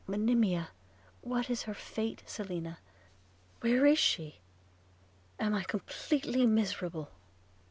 [0.07, 0.69] –Monimia!
[1.21, 2.79] what is her fate, Selina?
[3.59, 4.39] Where is she?
[5.39, 7.11] am I completely miserable?'